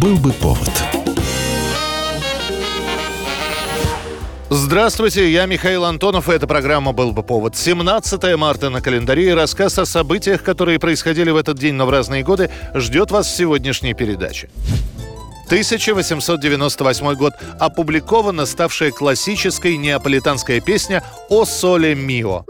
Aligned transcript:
Был 0.00 0.16
бы 0.16 0.32
повод. 0.32 0.70
Здравствуйте, 4.48 5.30
я 5.30 5.44
Михаил 5.44 5.84
Антонов, 5.84 6.30
и 6.30 6.32
эта 6.32 6.46
программа 6.46 6.92
«Был 6.92 7.12
бы 7.12 7.22
повод». 7.22 7.54
17 7.54 8.36
марта 8.38 8.70
на 8.70 8.80
календаре 8.80 9.28
и 9.28 9.34
рассказ 9.34 9.78
о 9.78 9.84
событиях, 9.84 10.42
которые 10.42 10.78
происходили 10.78 11.28
в 11.30 11.36
этот 11.36 11.58
день, 11.58 11.74
но 11.74 11.84
в 11.84 11.90
разные 11.90 12.22
годы, 12.22 12.50
ждет 12.74 13.10
вас 13.10 13.26
в 13.26 13.36
сегодняшней 13.36 13.92
передаче. 13.92 14.48
1898 15.46 17.14
год. 17.14 17.34
Опубликована 17.58 18.46
ставшая 18.46 18.92
классической 18.92 19.76
неаполитанская 19.76 20.60
песня 20.60 21.04
«О 21.28 21.44
соле 21.44 21.94
мио». 21.94 22.46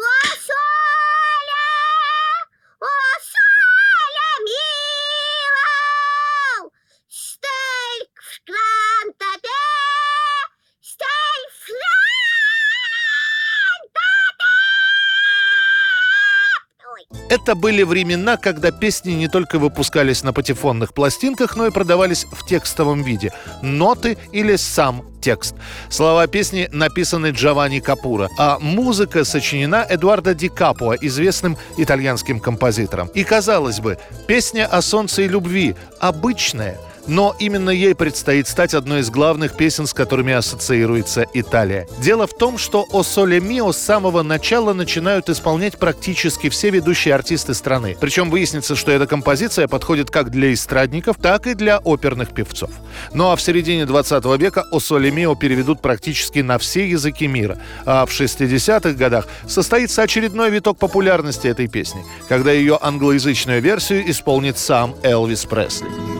Это 17.31 17.55
были 17.55 17.85
времена, 17.85 18.37
когда 18.37 18.73
песни 18.73 19.13
не 19.13 19.29
только 19.29 19.61
выпускались 19.61 20.25
на 20.25 20.33
патефонных 20.33 20.93
пластинках, 20.93 21.57
но 21.57 21.69
и 21.69 21.71
продавались 21.71 22.27
в 22.33 22.45
текстовом 22.45 23.05
виде. 23.05 23.33
Ноты 23.63 24.19
или 24.33 24.57
сам 24.57 25.05
текст. 25.21 25.55
Слова 25.91 26.27
песни 26.27 26.69
написаны 26.73 27.29
Джованни 27.29 27.79
Капура, 27.79 28.29
а 28.37 28.59
музыка 28.59 29.25
сочинена 29.25 29.87
Эдуардо 29.89 30.35
Ди 30.35 30.49
Капуа, 30.49 30.97
известным 31.01 31.57
итальянским 31.77 32.41
композитором. 32.41 33.07
И 33.15 33.23
казалось 33.23 33.79
бы, 33.79 33.97
песня 34.27 34.67
о 34.67 34.83
солнце 34.83 35.23
и 35.23 35.29
любви 35.29 35.77
обычная– 36.01 36.79
но 37.07 37.35
именно 37.39 37.71
ей 37.71 37.95
предстоит 37.95 38.49
стать 38.49 38.75
одной 38.75 39.01
из 39.01 39.11
главных 39.11 39.57
песен, 39.57 39.87
с 39.87 39.95
которыми 39.95 40.33
ассоциируется 40.33 41.27
Италия. 41.35 41.87
Дело 42.03 42.27
в 42.27 42.35
том, 42.35 42.59
что 42.59 42.87
«О 42.93 43.03
Соле 43.03 43.41
Мио» 43.41 43.73
с 43.73 43.79
самого 43.79 44.23
начала 44.23 44.73
начинают 44.73 45.29
исполнять 45.29 45.79
практически 45.79 46.49
все 46.49 46.71
ведущие 46.71 47.15
артисты 47.15 47.55
страны. 47.55 47.97
Причем 48.01 48.31
выяснится, 48.31 48.77
что 48.77 48.93
эта 48.93 49.07
композиция 49.07 49.69
подходит 49.69 50.11
как 50.11 50.31
для 50.31 50.53
эстрадников, 50.53 51.17
так 51.17 51.47
и 51.47 51.55
для 51.55 51.79
оперных 51.79 52.31
певцов. 52.33 52.71
Ну 53.13 53.31
а 53.31 53.37
в 53.37 53.41
середине 53.41 53.87
20 53.87 54.25
века 54.39 54.65
«О 54.71 54.81
Соле 54.81 55.11
Мио» 55.11 55.35
переведут 55.35 55.81
практически 55.81 56.41
на 56.41 56.59
все 56.59 56.89
языки 56.89 57.27
мира. 57.27 57.59
А 57.85 58.07
в 58.07 58.11
60-х 58.11 58.93
годах 58.93 59.27
состоится 59.47 60.03
очередной 60.03 60.51
виток 60.51 60.79
популярности 60.79 61.47
этой 61.49 61.69
песни, 61.69 62.05
когда 62.29 62.53
ее 62.53 62.79
англоязычную 62.81 63.61
версию 63.61 64.11
исполнит 64.11 64.59
сам 64.59 64.95
Элвис 65.03 65.45
Пресли. 65.45 66.20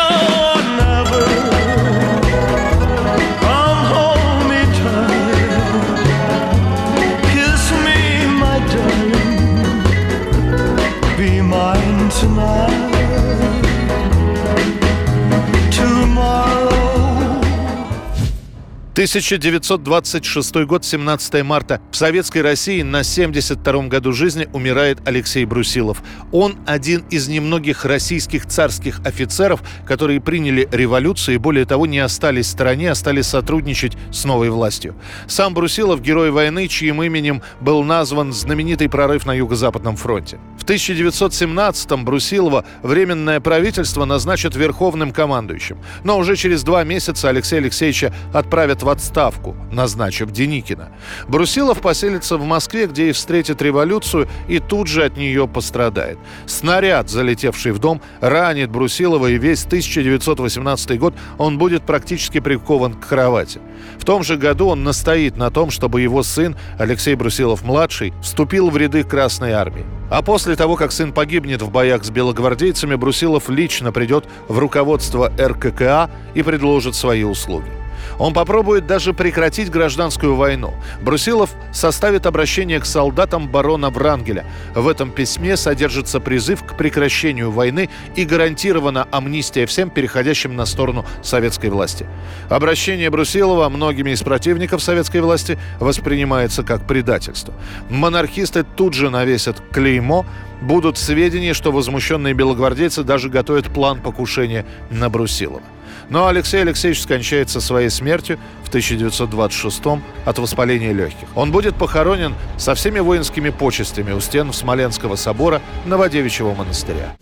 1926 19.01 20.55
год, 20.67 20.85
17 20.85 21.43
марта. 21.43 21.81
В 21.89 21.95
Советской 21.95 22.43
России 22.43 22.83
на 22.83 23.01
72-м 23.01 23.89
году 23.89 24.13
жизни 24.13 24.47
умирает 24.53 24.99
Алексей 25.07 25.43
Брусилов. 25.43 26.03
Он 26.31 26.57
один 26.67 27.03
из 27.09 27.27
немногих 27.27 27.83
российских 27.83 28.45
царских 28.45 28.99
офицеров, 29.03 29.63
которые 29.87 30.21
приняли 30.21 30.69
революцию 30.71 31.35
и, 31.35 31.37
более 31.39 31.65
того, 31.65 31.87
не 31.87 31.97
остались 31.97 32.45
в 32.45 32.49
стороне, 32.51 32.91
а 32.91 32.95
стали 32.95 33.21
сотрудничать 33.21 33.97
с 34.11 34.23
новой 34.23 34.51
властью. 34.51 34.93
Сам 35.25 35.55
Брусилов– 35.55 35.99
герой 36.03 36.29
войны, 36.29 36.67
чьим 36.67 37.01
именем 37.01 37.41
был 37.59 37.81
назван 37.83 38.31
знаменитый 38.31 38.87
прорыв 38.87 39.25
на 39.25 39.33
Юго-Западном 39.33 39.95
фронте. 39.95 40.37
В 40.59 40.63
1917-м 40.63 42.05
Брусилова 42.05 42.65
Временное 42.83 43.39
правительство 43.39 44.05
назначат 44.05 44.55
верховным 44.55 45.11
командующим. 45.11 45.79
Но 46.03 46.19
уже 46.19 46.35
через 46.35 46.61
два 46.61 46.83
месяца 46.83 47.29
Алексея 47.29 47.61
Алексеевича 47.61 48.13
отправят 48.31 48.83
в 48.83 48.90
отставку, 48.91 49.55
назначив 49.71 50.31
Деникина. 50.31 50.89
Брусилов 51.27 51.81
поселится 51.81 52.37
в 52.37 52.43
Москве, 52.45 52.87
где 52.87 53.09
и 53.09 53.11
встретит 53.11 53.61
революцию, 53.61 54.27
и 54.47 54.59
тут 54.59 54.87
же 54.87 55.03
от 55.03 55.17
нее 55.17 55.47
пострадает. 55.47 56.19
Снаряд, 56.45 57.09
залетевший 57.09 57.71
в 57.71 57.79
дом, 57.79 58.01
ранит 58.19 58.69
Брусилова, 58.69 59.27
и 59.27 59.37
весь 59.37 59.65
1918 59.65 60.99
год 60.99 61.15
он 61.37 61.57
будет 61.57 61.83
практически 61.83 62.39
прикован 62.39 62.93
к 62.93 63.07
кровати. 63.07 63.59
В 63.97 64.05
том 64.05 64.23
же 64.23 64.37
году 64.37 64.67
он 64.67 64.83
настоит 64.83 65.37
на 65.37 65.49
том, 65.49 65.71
чтобы 65.71 66.01
его 66.01 66.23
сын, 66.23 66.55
Алексей 66.77 67.15
Брусилов-младший, 67.15 68.13
вступил 68.21 68.69
в 68.69 68.77
ряды 68.77 69.03
Красной 69.03 69.53
Армии. 69.53 69.85
А 70.09 70.21
после 70.21 70.55
того, 70.55 70.75
как 70.75 70.91
сын 70.91 71.13
погибнет 71.13 71.61
в 71.61 71.71
боях 71.71 72.03
с 72.03 72.09
белогвардейцами, 72.09 72.95
Брусилов 72.95 73.49
лично 73.49 73.91
придет 73.91 74.25
в 74.47 74.59
руководство 74.59 75.31
РККА 75.39 76.09
и 76.33 76.43
предложит 76.43 76.95
свои 76.95 77.23
услуги. 77.23 77.80
Он 78.19 78.33
попробует 78.33 78.87
даже 78.87 79.13
прекратить 79.13 79.69
гражданскую 79.69 80.35
войну. 80.35 80.73
Брусилов 81.01 81.51
составит 81.71 82.25
обращение 82.25 82.79
к 82.79 82.85
солдатам 82.85 83.47
барона 83.47 83.89
Врангеля. 83.89 84.45
В 84.75 84.87
этом 84.87 85.11
письме 85.11 85.57
содержится 85.57 86.19
призыв 86.19 86.63
к 86.63 86.77
прекращению 86.77 87.51
войны 87.51 87.89
и 88.15 88.25
гарантирована 88.25 89.07
амнистия 89.11 89.65
всем, 89.65 89.89
переходящим 89.89 90.55
на 90.55 90.65
сторону 90.65 91.05
советской 91.21 91.69
власти. 91.69 92.05
Обращение 92.49 93.09
Брусилова 93.09 93.69
многими 93.69 94.11
из 94.11 94.21
противников 94.21 94.81
советской 94.81 95.21
власти 95.21 95.57
воспринимается 95.79 96.63
как 96.63 96.87
предательство. 96.87 97.53
Монархисты 97.89 98.63
тут 98.63 98.93
же 98.93 99.09
навесят 99.09 99.61
клеймо, 99.71 100.25
будут 100.61 100.97
сведения, 100.97 101.53
что 101.53 101.71
возмущенные 101.71 102.33
белогвардейцы 102.33 103.03
даже 103.03 103.29
готовят 103.29 103.65
план 103.67 103.99
покушения 103.99 104.65
на 104.89 105.09
Брусилова. 105.09 105.63
Но 106.09 106.27
Алексей 106.27 106.61
Алексеевич 106.61 107.01
скончается 107.01 107.61
своей 107.61 107.89
смертью 107.89 108.39
в 108.63 108.69
1926 108.69 109.81
от 110.25 110.39
воспаления 110.39 110.93
легких. 110.93 111.27
Он 111.35 111.51
будет 111.51 111.75
похоронен 111.75 112.35
со 112.57 112.75
всеми 112.75 112.99
воинскими 112.99 113.49
почестями 113.49 114.11
у 114.11 114.19
стен 114.19 114.53
Смоленского 114.53 115.15
собора 115.15 115.61
Новодевичьего 115.85 116.53
монастыря. 116.53 117.15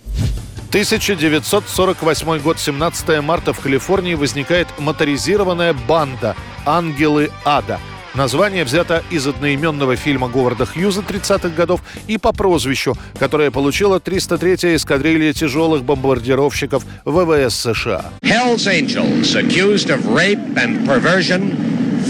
1948 0.70 2.40
год, 2.40 2.60
17 2.60 3.22
марта 3.24 3.54
в 3.54 3.60
Калифорнии 3.60 4.14
возникает 4.14 4.68
моторизированная 4.78 5.74
банда 5.74 6.36
«Ангелы 6.64 7.32
Ада», 7.44 7.80
Название 8.16 8.64
взято 8.64 9.04
из 9.12 9.28
одноименного 9.28 9.96
фильма 9.96 10.30
Говарда 10.30 10.66
Хьюза 10.66 11.02
30-х 11.02 11.50
годов 11.50 11.82
и 12.08 12.18
по 12.18 12.34
прозвищу, 12.34 12.96
которое 13.20 13.52
получила 13.52 14.00
303-я 14.00 14.76
эскадрилья 14.76 15.32
тяжелых 15.34 15.84
бомбардировщиков 15.84 16.84
ВВС 17.06 17.56
США. 17.56 18.06
Hell's 18.22 18.68
Angels, 18.68 19.36
accused 19.36 19.90
of 19.90 20.06
rape 20.08 20.40
and 20.58 20.88
perversion, 20.88 21.56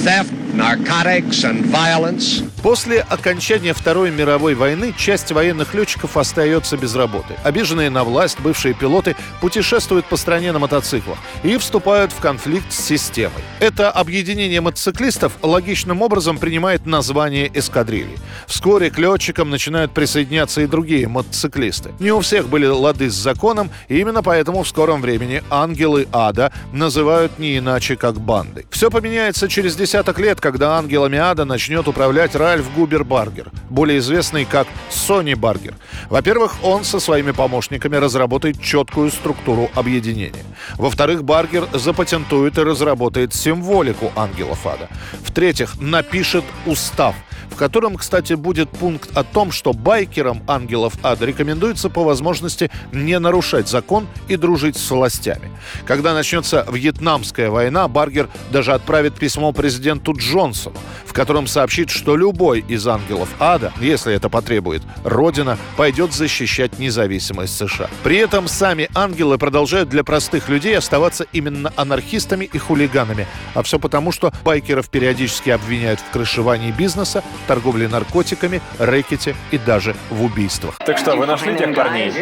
theft 0.03 0.31
narcotics 0.53 1.43
and 1.43 1.69
violence. 1.71 2.43
После 2.61 2.99
окончания 2.99 3.73
Второй 3.73 4.11
мировой 4.11 4.53
войны 4.53 4.93
часть 4.97 5.31
военных 5.31 5.73
летчиков 5.73 6.17
остается 6.17 6.77
без 6.77 6.95
работы. 6.95 7.35
Обиженные 7.43 7.89
на 7.89 8.03
власть 8.03 8.39
бывшие 8.41 8.73
пилоты 8.73 9.15
путешествуют 9.39 10.05
по 10.05 10.17
стране 10.17 10.51
на 10.51 10.59
мотоциклах 10.59 11.17
и 11.43 11.57
вступают 11.57 12.11
в 12.11 12.19
конфликт 12.19 12.71
с 12.73 12.79
системой. 12.79 13.41
Это 13.59 13.89
объединение 13.89 14.59
мотоциклистов 14.59 15.33
логичным 15.41 16.01
образом 16.01 16.37
принимает 16.37 16.85
название 16.85 17.49
эскадрильи. 17.53 18.17
Вскоре 18.45 18.91
к 18.91 18.97
летчикам 18.97 19.49
начинают 19.49 19.93
присоединяться 19.93 20.61
и 20.61 20.67
другие 20.67 21.07
мотоциклисты. 21.07 21.91
Не 21.99 22.11
у 22.11 22.19
всех 22.19 22.49
были 22.49 22.65
лады 22.65 23.09
с 23.09 23.13
законом, 23.13 23.69
и 23.87 23.99
именно 23.99 24.21
поэтому 24.21 24.63
в 24.63 24.67
скором 24.67 25.01
времени 25.01 25.43
ангелы 25.49 26.07
ада 26.11 26.51
называют 26.73 27.39
не 27.39 27.57
иначе, 27.57 27.95
как 27.95 28.19
банды. 28.19 28.65
Все 28.69 28.89
поменяется 28.89 29.47
через 29.47 29.75
десяток 29.75 30.19
лет, 30.19 30.38
когда 30.39 30.77
ангелами 30.77 31.17
ада 31.17 31.45
начнет 31.45 31.87
управлять 31.87 32.35
Ральф 32.35 32.73
Губер 32.75 33.03
Баргер, 33.03 33.51
более 33.69 33.99
известный 33.99 34.45
как 34.45 34.67
Сони 34.89 35.33
Баргер. 35.33 35.75
Во-первых, 36.09 36.63
он 36.63 36.83
со 36.83 36.99
своими 36.99 37.31
помощниками 37.31 37.95
разработает 37.95 38.61
четкую 38.61 39.11
структуру 39.11 39.69
объединения. 39.75 40.45
Во-вторых, 40.75 41.23
Баргер 41.23 41.67
запатентует 41.73 42.57
и 42.57 42.63
разработает 42.63 43.33
символику 43.33 44.11
ангелов 44.15 44.65
ада. 44.65 44.89
В-третьих, 45.23 45.79
напишет 45.79 46.43
устав– 46.65 47.15
в 47.49 47.55
котором, 47.55 47.97
кстати, 47.97 48.33
будет 48.33 48.69
пункт 48.69 49.15
о 49.15 49.23
том, 49.23 49.51
что 49.51 49.73
байкерам 49.73 50.43
ангелов 50.47 50.93
ада 51.03 51.25
рекомендуется 51.25 51.89
по 51.89 52.03
возможности 52.03 52.71
не 52.91 53.17
нарушать 53.19 53.67
закон 53.67 54.07
и 54.27 54.35
дружить 54.35 54.77
с 54.77 54.91
властями. 54.91 55.51
Когда 55.85 56.13
начнется 56.13 56.65
Вьетнамская 56.71 57.49
война, 57.49 57.87
Баргер 57.87 58.29
даже 58.51 58.73
отправит 58.73 59.15
письмо 59.15 59.51
президенту 59.51 60.13
Джонсону, 60.13 60.77
в 61.05 61.13
котором 61.13 61.47
сообщит, 61.47 61.89
что 61.89 62.15
любой 62.15 62.59
из 62.67 62.87
ангелов 62.87 63.29
ада, 63.39 63.73
если 63.79 64.13
это 64.13 64.29
потребует, 64.29 64.81
Родина 65.03 65.57
пойдет 65.77 66.13
защищать 66.13 66.79
независимость 66.79 67.57
США. 67.57 67.89
При 68.03 68.17
этом 68.17 68.47
сами 68.47 68.89
ангелы 68.95 69.37
продолжают 69.37 69.89
для 69.89 70.03
простых 70.03 70.49
людей 70.49 70.77
оставаться 70.77 71.25
именно 71.33 71.73
анархистами 71.75 72.45
и 72.45 72.57
хулиганами. 72.57 73.27
А 73.53 73.63
все 73.63 73.79
потому, 73.79 74.11
что 74.11 74.31
байкеров 74.43 74.89
периодически 74.89 75.49
обвиняют 75.49 75.99
в 75.99 76.11
крышевании 76.11 76.71
бизнеса, 76.71 77.23
торговле 77.47 77.87
наркотиками, 77.87 78.61
рэкете 78.77 79.35
и 79.51 79.57
даже 79.57 79.95
в 80.09 80.23
убийствах. 80.23 80.77
Так 80.85 80.97
что, 80.97 81.15
вы 81.15 81.25
нашли 81.25 81.55
тех 81.57 81.73
парней? 81.75 82.13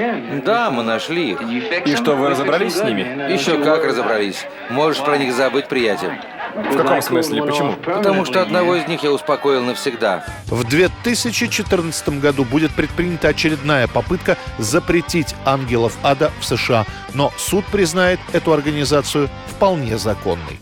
Да, 0.46 0.70
мы 0.72 0.84
нашли 0.84 1.32
их. 1.32 1.42
И 1.86 1.96
что, 1.96 2.16
вы 2.16 2.30
разобрались 2.30 2.76
с 2.76 2.84
ними? 2.84 3.32
Еще 3.32 3.64
как 3.64 3.84
разобрались. 3.84 4.46
Можешь 4.70 5.04
про 5.04 5.18
них 5.18 5.34
забыть, 5.34 5.68
приятель. 5.68 6.12
В 6.56 6.78
каком 6.78 7.02
смысле? 7.02 7.44
Почему? 7.44 7.74
Потому 7.74 8.26
что 8.26 8.42
одного 8.42 8.76
из 8.76 8.88
них 8.88 9.04
я 9.04 9.12
успокоил 9.12 9.64
навсегда. 9.64 10.26
В 10.48 10.64
2014 10.64 12.10
году 12.20 12.46
будет 12.46 12.72
предпринята 12.72 13.30
очередная 13.30 13.88
попытка 13.88 14.38
запретить 14.58 15.36
ангелов 15.46 15.96
ада 16.04 16.32
в 16.40 16.46
США, 16.46 16.86
но 17.14 17.32
суд 17.38 17.66
признает 17.66 18.20
эту 18.34 18.54
организацию 18.54 19.30
вполне 19.48 19.98
законной. 19.98 20.60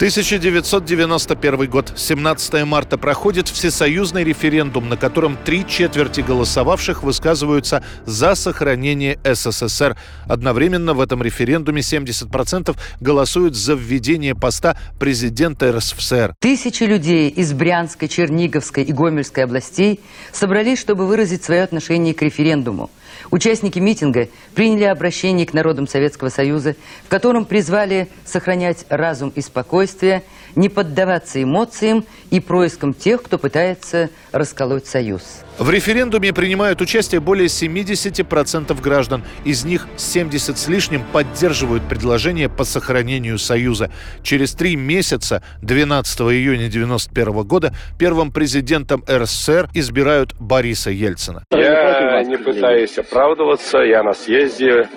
1991 0.00 1.68
год, 1.68 1.92
17 1.94 2.64
марта, 2.64 2.96
проходит 2.96 3.48
всесоюзный 3.48 4.24
референдум, 4.24 4.88
на 4.88 4.96
котором 4.96 5.36
три 5.44 5.66
четверти 5.68 6.22
голосовавших 6.22 7.02
высказываются 7.02 7.84
за 8.06 8.34
сохранение 8.34 9.18
СССР. 9.22 9.98
Одновременно 10.26 10.94
в 10.94 11.02
этом 11.02 11.22
референдуме 11.22 11.82
70% 11.82 12.74
голосуют 12.98 13.54
за 13.54 13.74
введение 13.74 14.34
поста 14.34 14.74
президента 14.98 15.70
РСФСР. 15.70 16.34
Тысячи 16.38 16.84
людей 16.84 17.28
из 17.28 17.52
Брянской, 17.52 18.08
Черниговской 18.08 18.84
и 18.84 18.92
Гомельской 18.94 19.44
областей 19.44 20.00
собрались, 20.32 20.78
чтобы 20.78 21.06
выразить 21.06 21.44
свое 21.44 21.62
отношение 21.62 22.14
к 22.14 22.22
референдуму. 22.22 22.88
Участники 23.30 23.78
митинга 23.78 24.28
приняли 24.54 24.84
обращение 24.84 25.46
к 25.46 25.52
народам 25.52 25.86
Советского 25.86 26.28
Союза, 26.28 26.76
в 27.04 27.08
котором 27.08 27.44
призвали 27.44 28.08
сохранять 28.24 28.86
разум 28.88 29.32
и 29.34 29.40
спокойствие, 29.40 30.22
не 30.56 30.68
поддаваться 30.68 31.42
эмоциям 31.42 32.04
и 32.30 32.40
проискам 32.40 32.94
тех, 32.94 33.22
кто 33.22 33.38
пытается 33.38 34.10
расколоть 34.32 34.86
Союз. 34.86 35.22
В 35.60 35.68
референдуме 35.68 36.32
принимают 36.32 36.80
участие 36.80 37.20
более 37.20 37.48
70% 37.48 38.80
граждан. 38.80 39.22
Из 39.44 39.62
них 39.62 39.88
70 39.98 40.56
с 40.56 40.68
лишним 40.68 41.02
поддерживают 41.12 41.86
предложение 41.86 42.48
по 42.48 42.64
сохранению 42.64 43.38
Союза. 43.38 43.90
Через 44.22 44.54
три 44.54 44.74
месяца, 44.74 45.42
12 45.60 46.20
июня 46.22 46.68
1991 46.68 47.46
года, 47.46 47.74
первым 47.98 48.32
президентом 48.32 49.04
РСФСР 49.06 49.68
избирают 49.74 50.34
Бориса 50.40 50.90
Ельцина. 50.90 51.44
Я 51.52 52.22
не 52.22 52.38
пытаюсь 52.38 52.96
оправдываться. 52.96 53.80
Я 53.80 54.02
на 54.02 54.14
съезде 54.14 54.88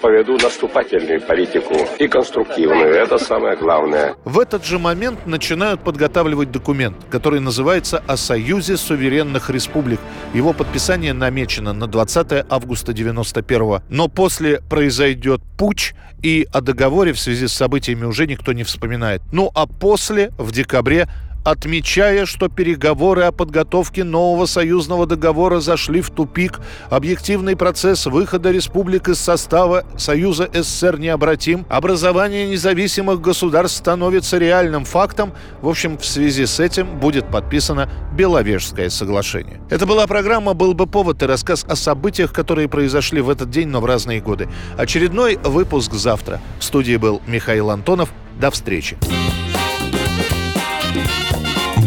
поведу 0.00 0.36
наступательную 0.38 1.20
политику 1.20 1.74
и 1.98 2.08
конструктивную. 2.08 2.94
Это 2.94 3.18
самое 3.18 3.56
главное. 3.56 4.14
В 4.24 4.38
этот 4.38 4.64
же 4.64 4.78
момент 4.78 5.26
начинают 5.26 5.82
подготавливать 5.82 6.50
документ, 6.50 6.96
который 7.10 7.40
называется 7.40 8.02
«О 8.06 8.16
Союзе 8.16 8.76
суверенных 8.76 9.50
республик». 9.50 10.00
Его 10.34 10.52
подписание 10.52 11.12
намечено 11.12 11.72
на 11.72 11.86
20 11.86 12.46
августа 12.48 12.92
91 12.92 13.80
Но 13.88 14.08
после 14.08 14.60
произойдет 14.68 15.40
путь, 15.58 15.94
и 16.22 16.46
о 16.52 16.60
договоре 16.60 17.12
в 17.12 17.20
связи 17.20 17.46
с 17.46 17.52
событиями 17.52 18.04
уже 18.04 18.26
никто 18.26 18.52
не 18.52 18.64
вспоминает. 18.64 19.22
Ну 19.32 19.50
а 19.54 19.66
после, 19.66 20.30
в 20.38 20.52
декабре, 20.52 21.08
отмечая, 21.44 22.26
что 22.26 22.48
переговоры 22.48 23.22
о 23.22 23.32
подготовке 23.32 24.04
нового 24.04 24.46
союзного 24.46 25.06
договора 25.06 25.60
зашли 25.60 26.00
в 26.00 26.10
тупик, 26.10 26.60
объективный 26.90 27.56
процесс 27.56 28.06
выхода 28.06 28.50
республик 28.50 29.08
из 29.08 29.18
состава 29.18 29.84
Союза 29.96 30.48
СССР 30.52 30.98
необратим, 30.98 31.66
образование 31.68 32.48
независимых 32.48 33.20
государств 33.20 33.78
становится 33.78 34.38
реальным 34.38 34.84
фактом. 34.84 35.32
В 35.62 35.68
общем, 35.68 35.98
в 35.98 36.04
связи 36.04 36.46
с 36.46 36.60
этим 36.60 36.98
будет 36.98 37.30
подписано 37.30 37.90
Беловежское 38.16 38.90
соглашение. 38.90 39.60
Это 39.70 39.86
была 39.86 40.06
программа 40.06 40.54
«Был 40.54 40.74
бы 40.74 40.86
повод» 40.86 41.22
и 41.22 41.26
рассказ 41.26 41.64
о 41.68 41.76
событиях, 41.76 42.32
которые 42.32 42.68
произошли 42.68 43.20
в 43.20 43.30
этот 43.30 43.50
день, 43.50 43.68
но 43.68 43.80
в 43.80 43.84
разные 43.84 44.20
годы. 44.20 44.48
Очередной 44.76 45.36
выпуск 45.36 45.92
завтра. 45.92 46.40
В 46.58 46.64
студии 46.64 46.96
был 46.96 47.22
Михаил 47.26 47.70
Антонов. 47.70 48.10
До 48.38 48.50
встречи. 48.50 48.96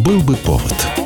«Был 0.03 0.19
бы 0.19 0.35
повод» 0.35 1.02